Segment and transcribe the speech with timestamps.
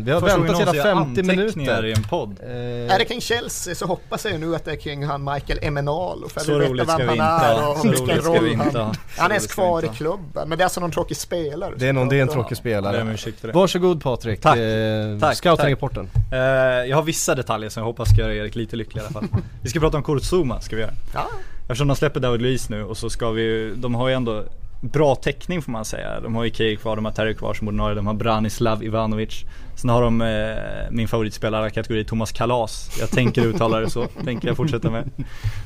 [0.00, 2.02] Vi har gången väntat hela någonsin 50 anteckningar i minuter.
[2.02, 2.36] en podd.
[2.42, 5.58] Eh, Är det kring Chelsea så hoppas jag nu att det är kring han Michael
[5.62, 6.28] Emenalo.
[6.28, 7.68] För Så roligt ska vi han inte är ha.
[7.70, 8.94] och Så vilken roligt ska vi roll inte han ha.
[9.18, 10.48] Han är ens kvar i klubben.
[10.48, 11.74] Men det är alltså någon tråkig spelare.
[11.76, 13.16] det är någon, det är en tråkig spelare.
[13.42, 13.52] det.
[13.52, 14.56] Varsågod Patrik, Tack.
[14.58, 16.08] eh, Tack, scouting-rapporten.
[16.32, 16.38] Eh,
[16.88, 19.24] jag har vissa detaljer som jag hoppas ska göra Erik lite lycklig i alla fall.
[19.62, 20.92] Vi ska prata om Kurzuma, ska vi göra.
[21.14, 21.28] Ja,
[21.62, 24.44] Eftersom de släpper David Luiz nu och så ska vi de har ju ändå
[24.80, 26.20] bra täckning får man säga.
[26.20, 29.44] De har ju Keir kvar, de har Terry kvar som ordinarie, de har Branislav Ivanovic.
[29.74, 32.96] Sen har de eh, min favoritspelare kategori Thomas Kalas.
[33.00, 35.10] Jag tänker uttala det så, tänker jag fortsätta med.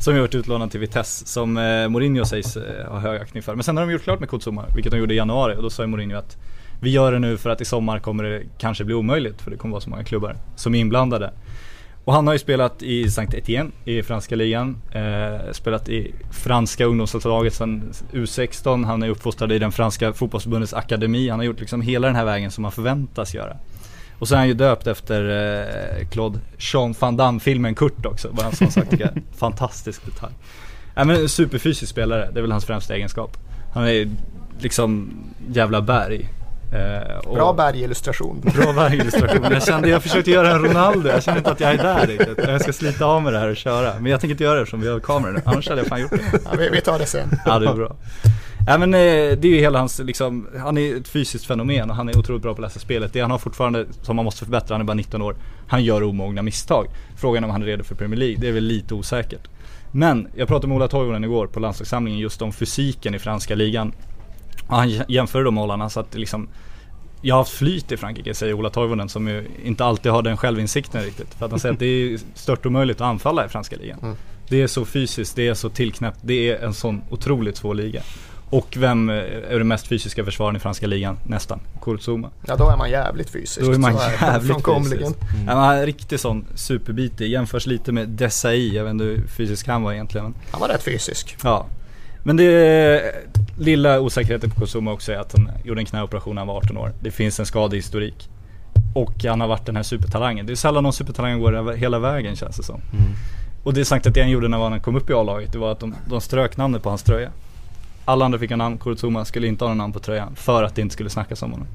[0.00, 3.54] Som ju varit utlånad till Vitesse, som eh, Mourinho sägs eh, ha hög aktning för.
[3.54, 5.70] Men sen har de gjort klart med Kurzuma, vilket de gjorde i januari och då
[5.70, 6.36] sa ju Mourinho att
[6.80, 9.56] vi gör det nu för att i sommar kommer det kanske bli omöjligt för det
[9.56, 11.32] kommer vara så många klubbar som är inblandade.
[12.08, 16.84] Och han har ju spelat i Saint Etienne i franska ligan, eh, spelat i franska
[16.84, 21.80] ungdomslandslaget sedan U16, han är uppfostrad i den franska fotbollsförbundets akademi, han har gjort liksom
[21.80, 23.56] hela den här vägen som man förväntas göra.
[24.18, 25.28] Och så är han ju döpt efter
[26.00, 29.22] eh, Claude Jean Van Damme-filmen Kurt också, bara en sån sak tycker jag.
[29.36, 30.34] Fantastisk detalj.
[30.94, 33.36] Ja, men superfysisk spelare, det är väl hans främsta egenskap.
[33.74, 34.10] Han är
[34.58, 35.10] liksom
[35.48, 36.28] jävla berg.
[36.72, 38.40] Eh, bra bergillustration.
[38.56, 39.52] Bra bergillustration.
[39.52, 42.38] Jag kände, jag försökte göra en Ronaldo, jag känner inte att jag är där riktigt.
[42.38, 43.94] Jag ska slita av med det här och köra.
[44.00, 46.00] Men jag tänker inte göra det eftersom vi har kameror nu, annars hade jag fan
[46.00, 46.40] gjort det.
[46.44, 47.28] Ja, vi, vi tar det sen.
[47.46, 47.96] Ja det är bra.
[48.66, 48.98] Ja men eh,
[49.38, 52.42] det är ju hela hans liksom, han är ett fysiskt fenomen och han är otroligt
[52.42, 53.12] bra på att läsa spelet.
[53.12, 55.36] Det han har fortfarande, som man måste förbättra, han är bara 19 år.
[55.68, 56.86] Han gör omogna misstag.
[57.16, 59.48] Frågan om han är redo för Premier League, det är väl lite osäkert.
[59.92, 63.92] Men jag pratade med Ola Toivonen igår på landslagssamlingen just om fysiken i franska ligan.
[64.66, 66.48] Och han jämförde de målarna så att det liksom
[67.22, 70.36] jag har haft flyt i Frankrike säger Ola Toivonen som ju inte alltid har den
[70.36, 71.34] självinsikten riktigt.
[71.34, 73.98] För att han säger att det är stört omöjligt att anfalla i franska ligan.
[74.02, 74.16] Mm.
[74.48, 78.02] Det är så fysiskt, det är så tillknäppt, det är en sån otroligt svår liga.
[78.50, 81.18] Och vem eh, är den mest fysiska försvararen i franska ligan?
[81.26, 82.30] Nästan, Kurzuma.
[82.46, 83.66] Ja, då är man jävligt fysisk.
[83.66, 85.16] Då är man jävligt fysisk.
[85.46, 89.26] Ja, han är en riktig sån superbitig, jämförs lite med Desai, jag vet inte hur
[89.26, 90.34] fysisk han var egentligen.
[90.50, 91.36] Han var rätt fysisk.
[91.42, 91.66] ja.
[92.22, 93.14] Men det
[93.58, 96.76] lilla osäkerheten på Kurzuma också är att han gjorde en knäoperation när han var 18
[96.76, 96.92] år.
[97.00, 98.28] Det finns en skadehistorik.
[98.94, 100.46] Och han har varit den här supertalangen.
[100.46, 102.80] Det är sällan någon supertalang går hela vägen känns det som.
[103.62, 105.72] Och det sagt att det han gjorde när han kom upp i A-laget, det var
[105.72, 107.30] att de, de strök namnet på hans tröja.
[108.04, 110.74] Alla andra fick en namn, Kurzuma skulle inte ha någon namn på tröjan för att
[110.74, 111.66] det inte skulle snackas om honom.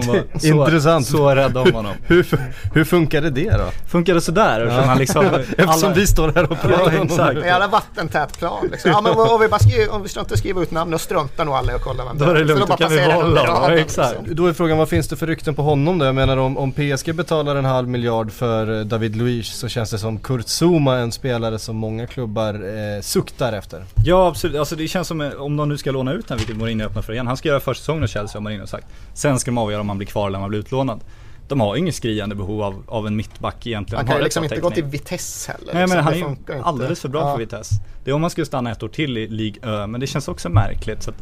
[0.00, 1.06] De var så, Intressant.
[1.06, 1.92] så rädda om honom.
[2.06, 2.26] Hur,
[2.74, 3.68] hur funkade det då?
[3.88, 4.60] Funkar det sådär?
[4.60, 7.36] Eftersom han liksom, Eftersom alla- vi står här och pratar Ja, exakt.
[7.36, 8.90] En jävla vattentät plan liksom.
[8.90, 11.54] Ja men om vi bara skriver, om vi struntar skriva ut namn, då struntar nog
[11.54, 13.70] alla i att kolla vem Då är det Så lugnt, då kan vi behålla Ja,
[13.72, 14.10] exakt.
[14.18, 14.36] liksom.
[14.36, 16.04] Då är frågan, vad finns det för rykten på honom då?
[16.06, 19.90] Jag menar om, om PSG betalar en halv miljard för eh, David Luiz så känns
[19.90, 23.84] det som Kurt Zuma en spelare som många klubbar eh, suktar efter.
[24.04, 26.56] Ja absolut, alltså det känns som eh, om de nu ska låna ut den, vilket
[26.56, 27.26] Mourinho öppnar för igen.
[27.26, 28.86] Han ska göra försäsongen hos Chelsea har Mourinho sagt.
[29.14, 31.00] Sen ska de avgöra om han blir kvar eller om han blir utlånad.
[31.48, 33.98] De har inget skriande behov av, av en mittback egentligen.
[33.98, 34.84] Han kan ju liksom inte gå till.
[34.84, 35.74] Vitesse heller.
[35.74, 36.04] Nej men liksom.
[36.04, 36.62] han är ju inte.
[36.62, 37.32] alldeles för bra ja.
[37.32, 37.74] för Vitesse.
[38.04, 40.28] Det är om man skulle stanna ett år till i League Ö, men det känns
[40.28, 41.02] också märkligt.
[41.02, 41.16] Så att,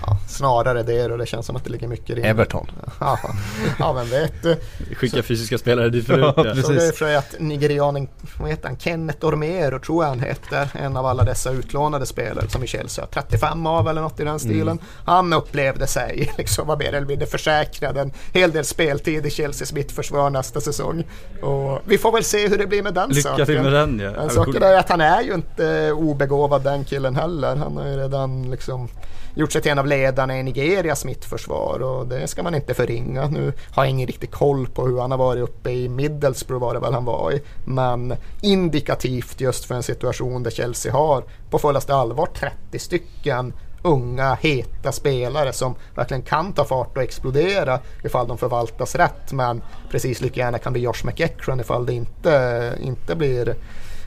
[0.00, 2.22] Ja, snarare det och det känns som att det ligger mycket det.
[2.22, 2.70] Everton.
[3.00, 3.18] Ja,
[3.78, 4.56] ja men vet du.
[4.94, 6.34] skicka fysiska spelare dit förut.
[6.36, 6.66] Ja, precis.
[6.66, 10.68] Så det är för att nigerianen, vad heter han, Kenneth Ormero tror jag han heter,
[10.72, 14.24] en av alla dessa utlånade spelare som i Chelsea har 35 av eller något i
[14.24, 14.62] den stilen.
[14.62, 14.78] Mm.
[15.04, 19.72] Han upplevde sig liksom var mer eller mindre försäkrad en hel del speltid i Chelseas
[19.72, 21.04] mittförsvar nästa säsong.
[21.42, 23.46] Och vi får väl se hur det blir med den Lycka saken.
[23.46, 24.10] till med den ja.
[24.10, 27.56] Men saken är att han är ju inte obegåvad den killen heller.
[27.56, 28.88] Han har ju redan liksom
[29.34, 33.26] gjort sig till en av ledarna i Nigerias mittförsvar och det ska man inte förringa.
[33.28, 36.74] Nu har jag ingen riktig koll på hur han har varit uppe i Middlesbrough var
[36.74, 37.42] det väl han var i.
[37.64, 43.52] Men indikativt just för en situation där Chelsea har på fullaste allvar 30 stycken
[43.84, 49.32] unga heta spelare som verkligen kan ta fart och explodera ifall de förvaltas rätt.
[49.32, 53.54] Men precis lika gärna kan bli Josh McEachran ifall det inte, inte blir,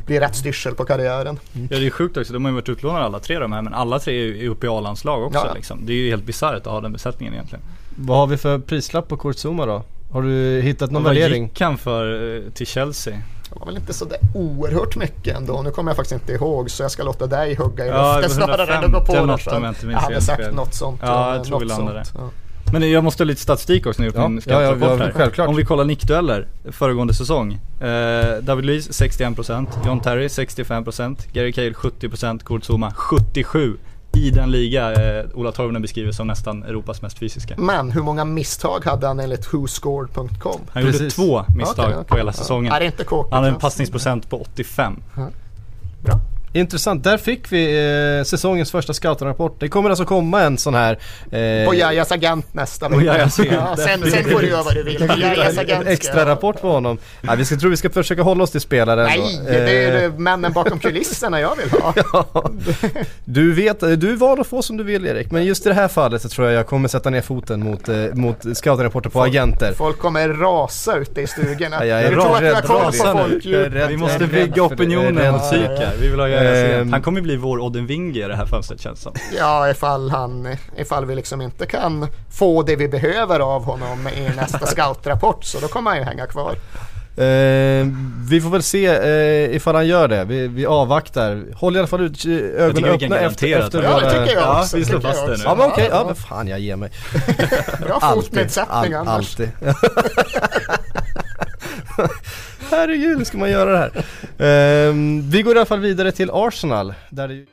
[0.07, 1.39] blir rätt styrsel på karriären.
[1.69, 3.73] Ja det är sjukt också, de har ju varit utlånade alla tre de här men
[3.73, 5.53] alla tre är ju uppe i A-landslag också Ja.
[5.53, 5.85] liksom.
[5.85, 7.63] Det är ju helt bisarrt att ha den besättningen egentligen.
[7.95, 9.83] Vad har vi för prislapp på Kurt Zuma då?
[10.11, 11.43] Har du hittat någon Vad värdering?
[11.43, 13.13] gick han för eh, till Chelsea?
[13.53, 15.61] Det var väl inte så där oerhört mycket ändå.
[15.61, 18.39] Nu kommer jag faktiskt inte ihåg så jag ska låta dig hugga i Ja, luften
[18.39, 19.91] var snarare än att gå på 150 det.
[19.91, 20.99] jag hade sagt något sånt.
[21.03, 22.05] Ja, eh, jag tror vi landade.
[22.05, 22.17] sånt.
[22.23, 22.29] Ja.
[22.71, 25.11] Men jag måste ha lite statistik också nu Ja, min ja, ja, ja, här.
[25.11, 25.49] självklart.
[25.49, 27.53] Om vi kollar nickdueller föregående säsong.
[27.79, 33.77] Eh, David Luiz 61%, John Terry 65%, Gary Cahill 70%, Kurt Zuma 77%
[34.17, 37.53] i den liga eh, Ola Toivonen beskriver som nästan Europas mest fysiska.
[37.57, 40.61] Men hur många misstag hade han enligt whoscored.com?
[40.71, 41.15] Han gjorde Precis.
[41.15, 42.07] två misstag Okej, okej.
[42.07, 42.73] på hela säsongen.
[42.73, 43.33] Är det inte kåkigt?
[43.33, 43.65] Han hade en alltså?
[43.65, 44.99] passningsprocent på 85.
[45.15, 45.29] Bra.
[46.53, 47.87] Intressant, där fick vi
[48.19, 49.59] eh, säsongens första scoutrapport.
[49.59, 50.91] Det kommer alltså komma en sån här...
[51.31, 55.09] Eh, På Jajas agent nästa agent, ja, sen, sen får du göra vad du vill.
[55.21, 56.97] Jajas agent extra rapport på honom.
[57.21, 59.51] Ja, vi ska tror vi ska försöka hålla oss till spelaren Nej, då.
[59.51, 61.93] det är Eh, ju männen bakom kulisserna jag vill ha.
[63.25, 65.87] Du vet, du var och få som du vill Erik, men just i det här
[65.87, 69.73] fallet så tror jag jag kommer sätta ner foten mot, eh, mot scoutrapporter på agenter.
[69.77, 71.75] Folk kommer rasa ute i stugorna.
[71.79, 73.87] Ja, jag är du tror att vi har koll på folk är.
[73.87, 75.39] Vi måste är bygga är opinionen.
[75.99, 76.91] Vi vill ha Agent.
[76.91, 79.13] Han kommer bli vår Odden Winge i det här fönstret känns som.
[79.37, 80.47] Ja, ifall, han,
[80.77, 82.07] ifall vi liksom inte kan
[82.37, 86.25] få det vi behöver av honom i nästa scoutrapport så då kommer han ju hänga
[86.27, 86.55] kvar.
[87.17, 87.87] Eh,
[88.29, 90.23] vi får väl se eh, ifall han gör det.
[90.25, 91.43] Vi, vi avvaktar.
[91.55, 94.43] Håll i alla fall ut, eh, ögonen öppna efter, efter att- Ja, det tycker jag
[94.43, 94.77] Ja, också.
[94.77, 95.43] vi slår fast det nu.
[95.43, 96.91] Ja men okej, ja ja, men fan jag ger mig.
[97.87, 99.15] Bra fotnedsättning all, annars.
[99.17, 99.49] alltid.
[102.71, 103.77] Herregud, hur ska man göra det
[104.37, 104.89] här?
[104.89, 106.93] Um, vi går i alla fall vidare till Arsenal.
[107.09, 107.45] Där det...